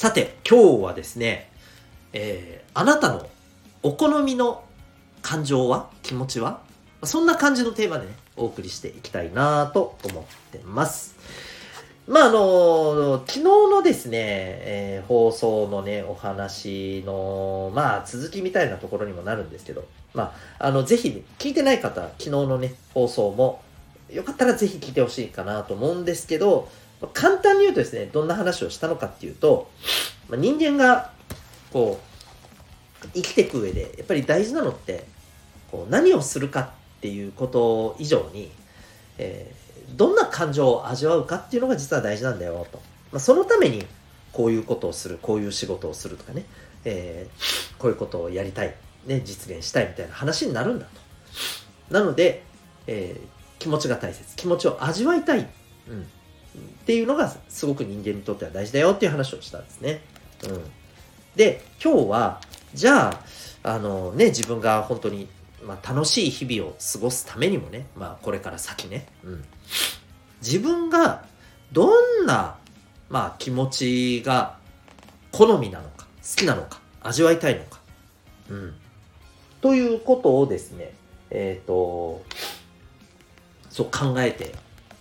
[0.00, 1.50] さて、今日はですね、
[2.14, 3.28] えーあなたの
[3.82, 4.64] お好みの
[5.20, 5.90] 感情は？
[6.02, 6.62] 気持ちは？
[7.02, 11.16] そんな感じのテーマでね、お送りしていきたいなと思ってます。
[12.08, 23.60] まあ、あの昨日のですね、えー放送のね、お話の、まあ、続きみたいなところにもなるんですけど、まあ、あの、ぜひ、聞いてない方、昨日のね、放送も、
[24.10, 26.70] よかったらぜひ聞いてほしいかなと思うんですけど、
[27.08, 29.70] 簡単に言うとですね、どんな話をしたのかっていうと、
[30.28, 31.12] まあ、人間が、
[31.72, 32.00] こ
[33.04, 35.04] う、生きていく上で、やっぱり大事なのって、
[35.70, 38.50] こう何をするかっていうこと以上に、
[39.18, 39.60] えー
[39.96, 42.80] どんな感情を味わうかっていうのが実は大事なんだよと。
[43.10, 43.84] まあ、そのために、
[44.32, 46.44] こういうことをする、こういう仕事をするとかね、
[46.84, 48.74] えーこういうことをやりたい、
[49.06, 51.92] ね、実現したいみたいな話になるんだと。
[51.92, 52.44] なので、
[52.86, 54.36] えー気持ちが大切。
[54.36, 55.40] 気持ちを味わいたい。
[55.88, 56.06] うん。
[56.56, 60.02] っていうのがすごく人間にとっては大事だよっていう話をしたんですね。
[60.44, 60.62] うん。
[61.36, 62.40] で、今日は、
[62.74, 63.10] じゃ
[63.62, 65.28] あ、あのね、自分が本当に、
[65.62, 69.44] まあ、楽しい日々を過ごすためにもね、まあ、これから先ね、うん。
[70.42, 71.24] 自分が
[71.72, 71.90] ど
[72.22, 72.56] んな、
[73.08, 74.58] まあ、気持ちが
[75.30, 77.80] 好みなのか、好きなのか、味わいたいのか、
[78.48, 78.74] うん。
[79.60, 80.94] ということをですね、
[81.30, 82.24] えっ、と、
[83.68, 84.54] そう考えて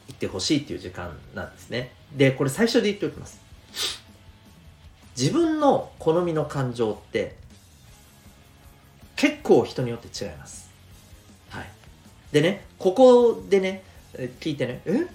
[0.09, 1.91] いってほしいっていう時間なんですね。
[2.15, 3.39] で、これ最初で言っておきます。
[5.17, 7.35] 自分の好みの感情って
[9.16, 10.69] 結構人によって違います。
[11.50, 11.69] はい。
[12.31, 13.84] でね、ここでね、
[14.39, 15.07] 聞いてね、え？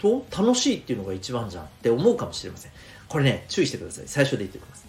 [0.00, 2.72] そう楽しいっていうのが一番じゃんって思うかもしれません。
[3.08, 4.04] これね、注意してください。
[4.08, 4.84] 最初で言っておきます。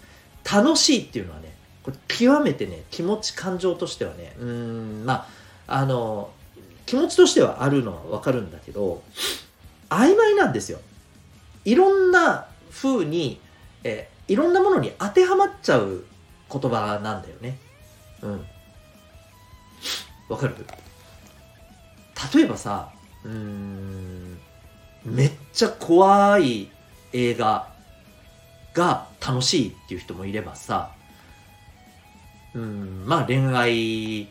[0.52, 5.28] 楽しいっていうのはね、これ極めてね、気持ち、感情としてはね、うーん、ま
[5.68, 6.30] あ、あの、
[6.84, 9.02] 気持ちとしてはあるのはわかるんだけど、
[9.88, 10.80] 曖昧なんですよ。
[11.64, 13.40] いろんな風に、
[13.82, 16.02] えーいろんなものに当てはまっちゃう
[16.50, 17.58] 言葉なんだよね。
[18.22, 18.46] うん。
[20.30, 20.56] わかる？
[22.34, 22.90] 例えばさ、
[23.22, 24.38] うん、
[25.04, 26.70] めっちゃ怖い
[27.12, 27.68] 映画
[28.72, 30.92] が楽しいっていう人もいればさ、
[32.54, 34.26] うん、まあ恋愛、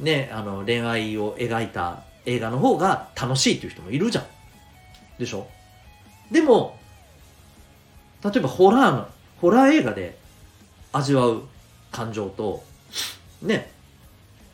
[0.00, 4.24] ね、あの恋愛を描いた映画の方が楽しいっていう人もいるじゃん。
[5.22, 5.46] でしょ？
[6.30, 6.78] でも、
[8.24, 9.08] 例えばホラーの、
[9.40, 10.18] ホラー映画で
[10.92, 11.42] 味わう
[11.90, 12.64] 感情と、
[13.40, 13.70] ね、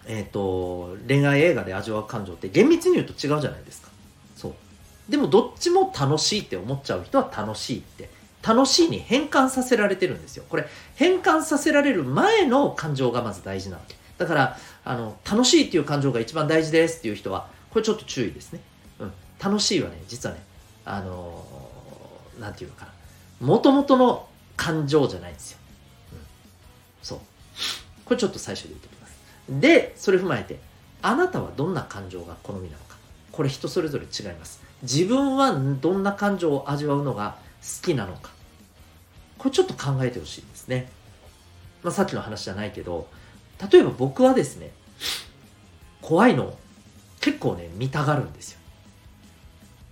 [0.07, 3.89] えっ、と、恋愛映画で味わう感情って厳密に言うと違うじゃないですか。
[4.37, 4.55] そう。
[5.09, 8.09] でもどっちも楽しいって思っちゃう人は楽しいって、
[8.43, 10.45] 楽しいに変換させられてるんですよ。
[10.49, 13.97] これ、変換させられる前の感情がまず大事なわけ。
[14.17, 18.61] だから、あの、楽しいっていう感情が一番大事ですっていう人は、これちょっと注意ですね。
[19.01, 19.13] うん。
[19.39, 20.43] 楽しいはね、実はね、
[20.91, 21.45] あの
[22.41, 23.47] なんていうのかな。
[23.47, 24.27] もともとの
[24.57, 25.59] 感情じゃないんですよ。
[26.13, 26.19] うん。
[27.03, 27.19] そう。
[28.05, 29.19] これちょっと最初で言っておきます。
[29.61, 30.59] で、それ踏まえて、
[31.03, 32.97] あなたはどんな感情が好みなのか。
[33.33, 34.61] これ人それぞれ違います。
[34.83, 38.31] 自分はどんな感情を味わうのが好きなのか。
[39.37, 40.91] これちょっと考えてほしいですね。
[41.83, 43.09] まあ、さっきの話じゃないけど、
[43.71, 44.71] 例えば僕はですね、
[46.01, 46.57] 怖いの
[47.21, 48.59] 結構ね、見たがるんですよ。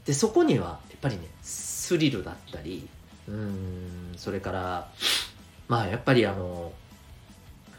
[0.05, 2.89] で、そこにはっぱりね、スリルだったり、
[3.29, 4.89] うん、それから、
[5.69, 6.73] まあやっぱりあの、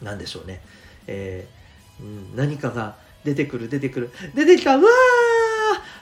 [0.01, 0.61] なんでしょうね、
[1.07, 4.87] えーうん何かが出てくる出てくる、出てきた、うわ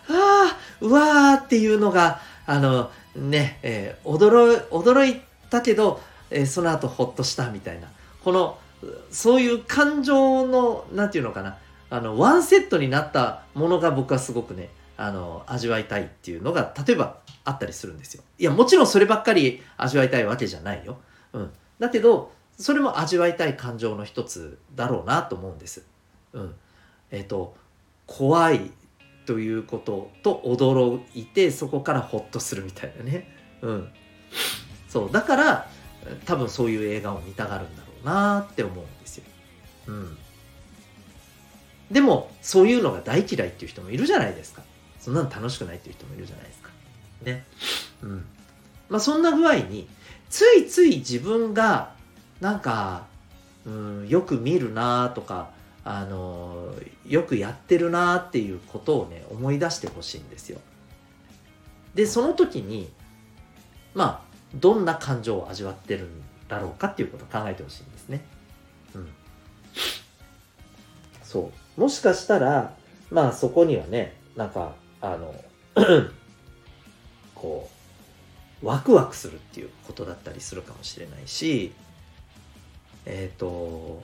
[0.07, 7.87] ーあーうわーっていうのが、あの、ね、えー驚い、驚いたけど、えーその後ほっとしたみたいな、
[8.23, 8.59] この、
[9.09, 11.57] そういう感情の、なんていうのかな、
[11.89, 18.23] あの、ワンセットになったものが僕はすごくね、あの、味わいたいっていうのが、例えばあったりするんですよ。
[18.37, 20.97] いや、もちろんそればっかり味わいたいわけじゃないよ。
[21.33, 21.51] うん。
[21.79, 25.85] だけど、それも味わいたい感情の一つだろうなと思うんです。
[26.33, 26.55] うん。
[27.11, 27.55] えっ、と、
[28.07, 28.71] 怖い
[29.25, 33.27] ということと驚いて、そこからホッとするみたいなね。
[33.61, 33.89] うん。
[34.87, 35.11] そう。
[35.11, 35.69] だから、
[36.25, 39.23] 多分そういう映画を見たがるんだろうなって思うんですよ。
[39.87, 40.17] うん。
[41.91, 44.63] でも、そういうのが大嫌いっていう人もいるじゃないですか。
[45.05, 46.71] そんなの楽しくないっていう人もいるじゃないですか。
[47.23, 47.45] ね。
[48.01, 48.25] うん。
[48.89, 49.87] まあ、そんな具合に、
[50.31, 51.93] ついつい自分が
[52.41, 53.05] なんか、
[53.67, 55.51] うん、よく見るなとか
[55.83, 56.73] あの
[57.07, 60.59] よくやってるなっていうことをね思い出してほしいんですよ
[61.93, 62.89] でその時に
[63.93, 68.25] まあどんな感情を味わってるんだろうかっていうことを考えてほしいんですね
[68.95, 69.07] うん
[71.23, 72.73] そうもしかしたら
[73.11, 74.73] まあそこにはねなんか
[75.13, 75.33] あの
[77.35, 77.69] こ
[78.63, 81.73] うワクワクするっていうことだったりするかもしれないし
[83.05, 84.01] えっ、ー、と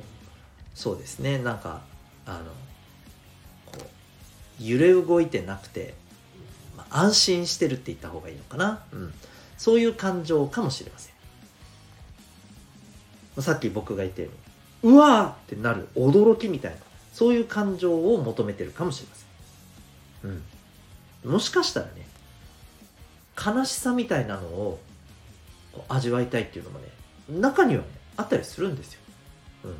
[0.75, 1.81] そうですねなんか
[2.25, 2.39] あの
[3.65, 3.85] こ
[4.59, 5.93] う揺れ動いてなくて、
[6.77, 9.13] まあ、安心してるって言った方がいいのかな、うん、
[9.57, 11.11] そういう感情かもしれません。
[13.39, 14.29] さっき僕が言ったよ
[14.83, 16.77] うにうわーってなる驚きみたいな
[17.13, 20.43] そういう感情を求めてるかもしれません、うん、
[21.25, 22.07] もしかしたらね
[23.37, 24.79] 悲しさみたいなのを
[25.87, 26.87] 味わいたいっていうのもね
[27.29, 27.87] 中にはね
[28.17, 28.99] あったりするんですよ、
[29.65, 29.75] うん、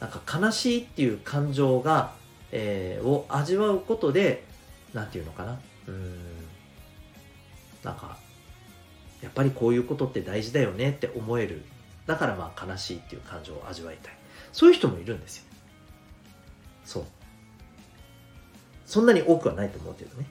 [0.00, 2.12] なんか悲しいっていう感情が、
[2.52, 4.44] えー、を味わうことで
[4.94, 5.60] なんていうのかな。
[5.86, 6.16] うん。
[7.84, 8.18] なんか
[9.22, 11.62] やっぱりこういうことって大事だよねって思える。
[12.06, 14.14] だからまあ悲しいっていう感情を味わいたい。
[14.52, 15.44] そういう人もいるんですよ。
[16.84, 17.04] そう。
[18.90, 20.26] そんなに多くはないと思うけどね。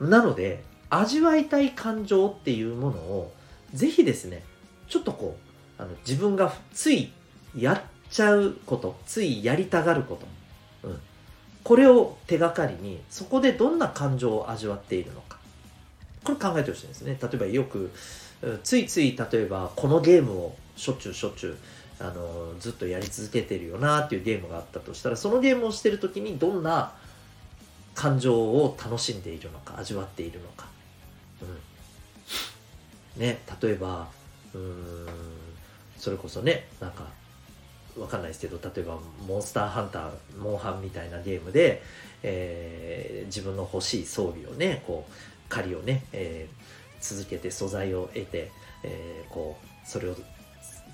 [0.00, 0.08] うん。
[0.08, 3.32] なので味わいたい感情っていうものを
[3.74, 4.44] ぜひですね
[4.88, 5.36] ちょっとこ
[5.78, 7.10] うあの自分がつい
[7.56, 10.16] やっちゃうことついやりたがるこ
[10.82, 11.00] と、うん、
[11.64, 15.38] これを手がかりにそこでどんな感情を味わっているのか。
[16.22, 17.18] これ考えてほしいんですね。
[17.20, 17.90] 例えばよく
[18.62, 21.56] ついつい例えばこのゲームをしょっちゅうしょっちゅう
[21.98, 26.92] あのずっとやり続けてるよなっていうゲームがあったとしたらそのゲームをしてる時にどんな
[27.94, 30.66] 感情を楽しんでいるのか味わっているのか、
[33.16, 33.20] うん。
[33.20, 34.08] ね、例えば
[34.54, 35.06] うん
[35.96, 37.06] それこそねなんか
[37.98, 41.82] わかんないですけど例えばモンスターハンターモンハンみたいなゲームで、
[42.22, 45.12] えー、自分の欲しい装備をねこう
[45.48, 48.50] 狩りをね、えー、続けて素材を得て、
[48.82, 50.16] えー、こうそれを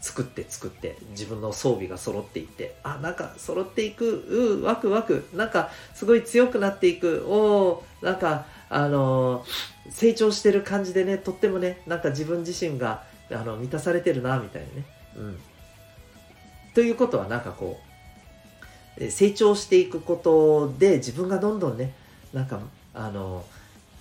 [0.03, 14.85] 作って作って自分の装備が揃っていってあなんか揃っていくうワクワクなんかすごい強くなっていくおなんかあのー、成長してる感じでねとってもねなんか自分自身があの満たされてるなみたいなね。
[15.17, 15.39] うん。
[16.75, 17.79] ということはなんかこ
[18.99, 21.95] う成長していくことで自分がどんどんね
[22.33, 22.59] なんか
[22.93, 23.45] あの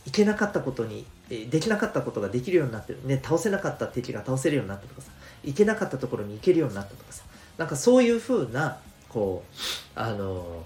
[0.07, 3.05] いけなかったことにできなかったことができるようになってる。
[3.05, 5.11] ね倒せなかった敵が倒せるようになったとかさ。
[5.43, 7.23] 行けなかったところに行けるようになったとかさ。
[7.57, 8.79] なんかそういうふうな
[9.09, 10.63] こうあの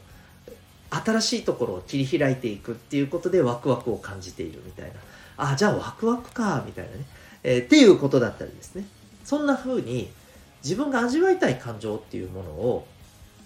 [0.89, 4.93] 新しいところを切り開いていくっていうことでワクワクを感じているみたいな。
[5.37, 7.05] あじゃあワクワクかみたいなね、
[7.43, 8.85] えー、っていうことだったりですね。
[9.25, 10.09] そんなふうに
[10.63, 12.87] 自分が味わいたい感情っていうものを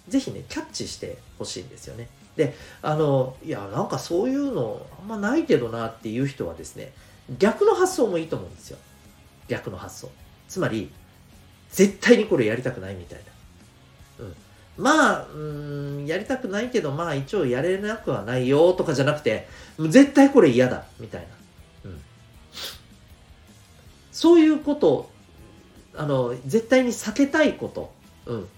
[0.08, 2.08] ぜひねキャッチしてほしいんですよね。
[2.36, 6.92] であのいやなんかそういうのあんまないけどなっていう人はですね
[7.38, 8.78] 逆の発想もいいと思うんですよ。
[9.48, 10.10] 逆の発想。
[10.48, 10.90] つまり
[11.72, 13.18] 絶対にこれやりたくないみたい
[14.18, 14.24] な。
[14.24, 14.34] うん。
[14.76, 19.48] まあ、うん、やりたくないけど、まあ一応やれなくはないよとかじゃなくて、
[19.78, 21.28] 絶対これ嫌だみたいな。
[21.90, 22.00] うん。
[24.12, 25.10] そういうこと、
[25.94, 27.92] あの、絶対に避けたいこと。
[28.26, 28.48] うん。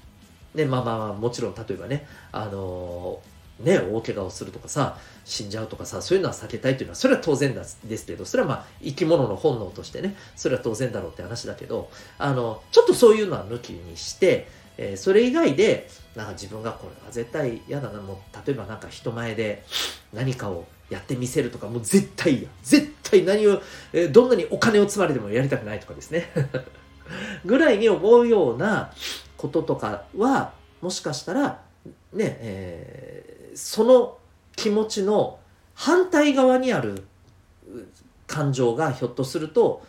[0.55, 3.21] ね、まあまあまあ、もちろん例えばね、あの
[3.61, 14.49] ね、大怪我をするとかさ、死んじゃうとかさ、そういうのは避けたいというのは、それは当然ですけど、それはまあ、生き物の本能としてね、それは当然だろうって話だけど、あの、ちょっとそういうのは抜きにして、
[14.79, 19.65] えー、それ以外で、なんか自分がこれは絶対嫌だな、もう、例えばなんか人前で
[20.13, 22.49] 何かをやってみせるとか、もう絶対嫌。
[22.63, 23.63] 絶対何を、
[23.93, 26.31] えー、どんなにお金を積まれてもやりたくないとかですね。
[27.45, 28.93] ぐらいに思うような
[29.37, 31.63] こととかは、もしかしたら、
[32.13, 34.19] ね、えーその
[34.57, 35.39] 気持ちの
[35.75, 37.05] 反対側にある
[38.27, 39.83] 感情がひょっとすると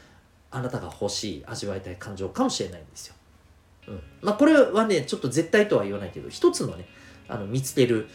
[0.51, 3.15] あなたが欲しい味わいたい感情かもしれないんですよ。
[3.87, 6.87] うんまあ、これはねちょっと絶対とは言わないけど一つのね
[7.27, 8.07] あの見つける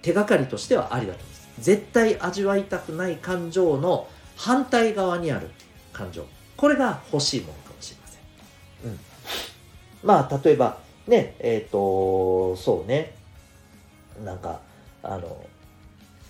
[0.00, 1.48] 手がかりとしてはありだと思います。
[1.60, 5.50] 絶対味わいたくない感情の反対側にある
[5.92, 8.90] 感情これが欲しいものかもしれません。
[8.90, 8.98] うん、
[10.02, 13.14] まあ例えばねえっ、ー、とそうね
[14.24, 14.60] なんか
[15.02, 15.44] あの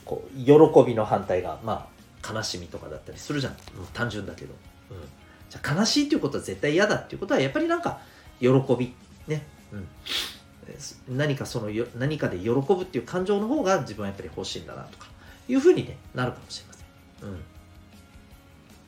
[0.05, 0.53] こう喜
[0.87, 1.89] びの反対がま
[2.23, 3.57] あ悲しみとかだったりするじゃん。
[3.93, 4.55] 単純だけど、
[4.91, 4.97] うん、
[5.51, 8.01] じゃ悲しいっていうことは絶対嫌だっていうことはやっぱりなんか
[8.41, 8.95] 喜び
[9.27, 15.09] ね、うん、何かそのよ何かで喜ぶっていう感情の方が自分はやっぱり欲しいんだなとか
[15.49, 17.31] いうふうに、ね、なるかもしれません。
[17.31, 17.41] うん、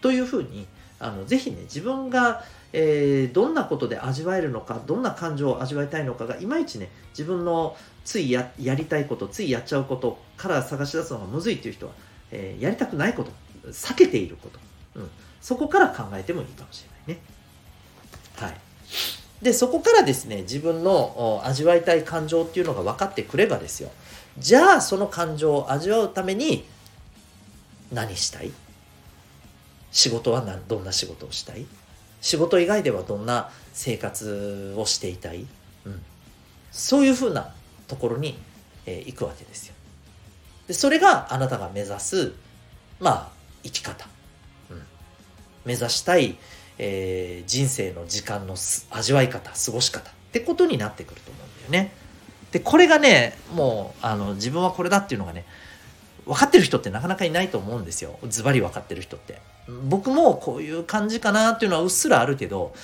[0.01, 0.67] というふうに
[0.99, 2.45] あのぜひね自分が、
[2.77, 11.93] えー、どんなことで味わえるのかどんな感情を味わいたいのかがいまいちね自分のついややりたいことついやっちゃうことから探し出すのがむずいっていう人は、
[12.33, 13.31] えー、やりたくないこと
[13.69, 14.59] 避けていること、
[14.97, 17.23] うん、そこから考えてもいいかもしれないね。
[18.35, 18.55] はい、
[19.41, 23.91] でそこからですね自分の味わいたい感情っていうのが分かってくればですよ。
[24.37, 26.65] じゃあその感情を味わうために
[27.93, 28.51] 何したい？
[29.93, 31.65] 仕事はどんな仕事をしたい？
[32.25, 35.47] 仕事以外ではどんな生活をしていたい、
[35.85, 36.03] うん、
[36.73, 37.53] そういうふうな
[37.87, 38.39] ところに、
[38.87, 39.75] えー、行くわけですよ。
[40.67, 42.33] でそれがあなたが目指す
[42.99, 43.29] まあ
[43.63, 44.07] 生き方、
[44.71, 44.83] うん、
[45.67, 46.39] 目指したい、
[46.79, 48.55] えー、人生の時間の
[48.91, 50.11] 味わい方過ごし方。
[50.11, 51.93] ってことになってくると思うんだよね。
[52.53, 55.45] でこれがねもうあの自分はこれだっていうのがね
[56.27, 58.19] 分かってる人ってなかなかいないと思うんですよ。
[58.29, 59.41] ズバリ分かってる人って。
[59.89, 62.75] 僕もこういう感じかなっていうのはうっすらあるけど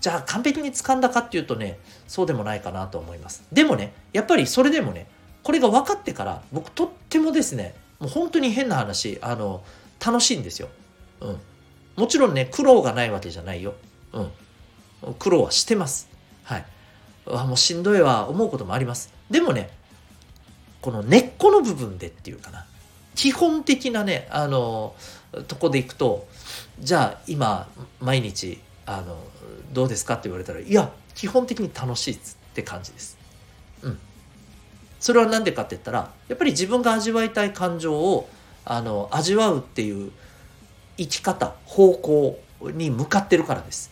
[0.00, 3.42] じゃあ完璧に掴んだかっていうとねそうでもないかなと思います。
[3.52, 5.06] でもねやっぱりそれでもね
[5.42, 9.62] これが分かってから僕とってもですねもう本当に変な話あの
[10.04, 10.68] 楽しいんですよ、
[11.20, 11.40] うん、
[11.96, 13.74] もちろんね苦労がないわけじゃないよ、
[14.12, 14.20] う
[15.10, 16.08] ん、苦労はしてます。
[16.44, 16.64] はい。
[17.30, 19.12] あもうしんどいわ思うこともあります。
[19.30, 19.70] でもね
[20.80, 22.64] この根っこの部分でっていうかな。
[23.18, 24.94] 基本的なねあの
[25.48, 26.28] とこでいくと
[26.78, 27.68] じゃあ今
[28.00, 29.18] 毎日あの
[29.72, 30.14] どうですか？
[30.14, 32.18] って言われたらいや基本的に楽しいっ
[32.54, 33.18] て感じです。
[33.82, 33.98] うん。
[35.00, 38.28] それは何でかって言ったらやっぱり自分が味わいたい感情を
[38.64, 40.12] あの味わうっていう
[40.96, 43.90] 生き方方向に向かってるからです。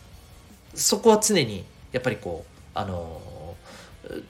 [0.73, 3.55] そこは常にやっぱりこうあの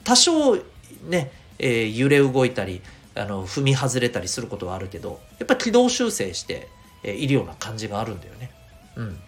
[0.02, 0.56] 多少
[1.04, 2.82] ね、えー、揺れ動いたり
[3.18, 6.68] あの踏み外れたりすることはあるけどやっぱ軌道修正して、
[7.04, 8.50] いるような感じがあるんだよね。
[8.96, 9.20] うん、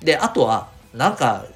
[0.00, 1.46] であとはなんか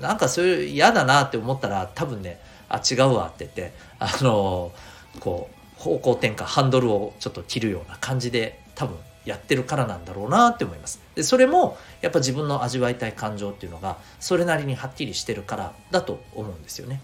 [0.00, 4.72] なんかそういう嫌だなって思ったら多分ねあ違うわって言ってあの
[5.20, 11.00] こう方向転換ハンドルをちょっと切るような感じで多分やってるからなんだろうなって思います。
[11.14, 17.00] でそれもやっぱ自分の味わいたい感情っていうのがそれなりにはっきりしてるからだと思うんですよね。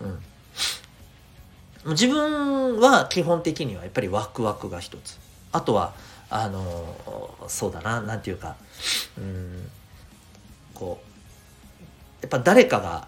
[0.00, 0.18] うん、
[1.86, 5.18] 自分は基本的にはやっぱりワクワクが一つ。
[5.52, 5.94] あとは
[6.30, 8.56] あのそうだな何て言うか
[9.18, 9.70] うん
[10.72, 13.06] こうやっぱ誰かが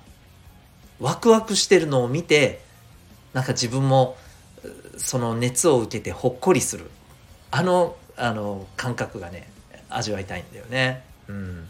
[1.00, 2.61] ワクワクしてるのを見て
[3.33, 4.16] なんか自分も
[4.97, 6.90] その熱を受けてほっこりする。
[7.50, 9.49] あのあの感覚がね
[9.88, 11.04] 味わいたいんだよね。
[11.28, 11.68] うん。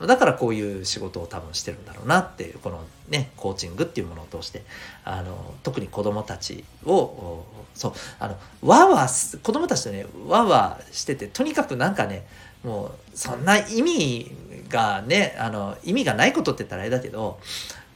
[0.00, 4.62] だからこういう仕事を多分してるんだろうなっていうこのねコーチングっていうものを通して
[5.04, 12.26] あの特に子どもたちをそうあのわわ子どもたちとねわわしててとにかくなんかね
[12.64, 14.32] もうそんな意味
[14.68, 17.38] がねあの意味がないことって言ったらあれだけど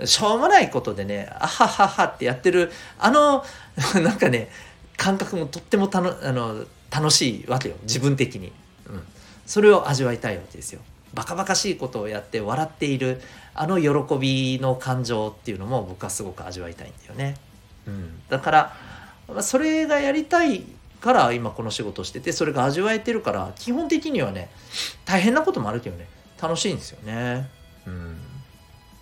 [0.05, 3.45] しょうもないことでねあはははってやってるあの
[4.03, 4.51] なんかね
[4.97, 8.53] 感覚もとってもたのあの楽しいわけよ自分的に、
[8.89, 9.03] うん、
[9.47, 10.81] それを味わいたいわけですよ。
[11.15, 13.21] バカバカしいことをやって笑っている
[13.55, 17.37] あの喜びの感情っていうのも僕はすごく味わいたいんだよね。
[17.87, 18.51] うん、だか
[19.35, 20.65] らそれがやりたい
[21.01, 24.51] から今この仕事をしててそれが味わえてるから基本的にはね
[25.05, 26.07] 大変なこともあるけどね
[26.41, 27.49] 楽しいんですよね。
[27.87, 28.17] うん、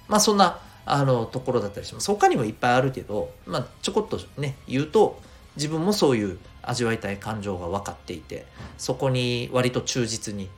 [0.09, 5.21] まあそんなあのところだったりします他にもいっぱいあるけど、まあ、ちょこっとね言うと
[5.57, 8.47] 自分もそういう味わいたい感情が分かっていて
[8.79, 10.49] そこに割と忠実に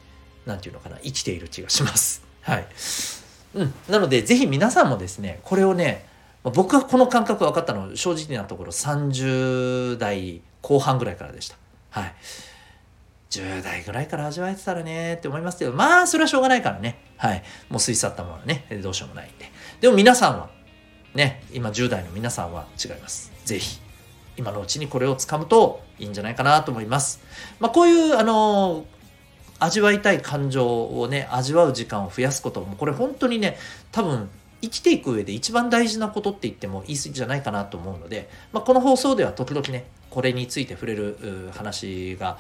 [0.49, 2.25] 何て言うのかな生きている気がします。
[2.41, 2.67] はい、
[3.55, 6.07] うん、なので是非皆さんもですねこれをね
[6.43, 11.57] 僕はこの感覚分かったの正直なところ30代後半ぐらいからでした。
[11.91, 12.15] はい。
[13.31, 16.99] 10代ぐらいから味わえてたらねって思いますけど、まあ、それはしょうがないからね。
[17.19, 17.43] はい。
[17.69, 19.51] もう過ぎ去ったものはね、どうしようもないんで。
[19.81, 20.49] でも皆さんは、
[21.15, 23.33] ね、今10代の皆さんは違います。
[23.45, 23.81] ぜひ、
[24.39, 27.21] 今のうちにこれをつかむといいんじゃないかなと思います。
[27.61, 28.87] まあ、こういう、あの
[29.59, 33.57] 味わいたい感情をね、味わう時間を増やすことも、これ本当にね、
[33.93, 34.29] 多分、
[34.61, 42.39] 生きていく上で一番大事なことって言っても言い過ぎじゃないかなと思うので、まあ、この放送では時々ねこれについて触れる話が、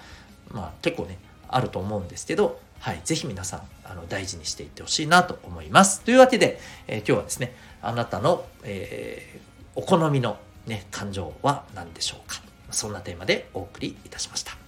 [0.51, 6.01] まあ、結構ねあると思うんですけど、はい、ぜひ皆さんあの大事にしていってほしいなと思います。
[6.03, 14.68] というわけで、えー、今日はですねあなたの、えー、お好みの、ね、感情は何でしょうかそんなテーマでお送りいたしました。